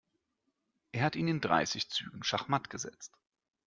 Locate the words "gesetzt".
2.71-3.13